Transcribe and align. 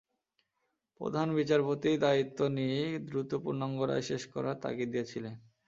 প্রধান 1.01 1.27
বিচারপতি 1.35 1.91
দায়িত্ব 2.05 2.39
নিয়েই 2.55 2.93
দ্রুত 3.07 3.31
পূর্ণাঙ্গ 3.43 3.79
রায় 3.83 4.05
শেষ 4.09 4.23
করার 4.33 4.55
তাগিদ 4.63 4.89
দিয়েছিলেন। 4.93 5.33